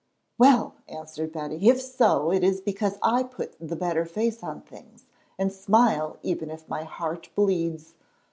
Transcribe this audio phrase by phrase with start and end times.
[0.39, 5.05] "Well," answered Betty, "if so, it is because I put the better face on things,
[5.37, 7.93] and smile even if my heart bleeds.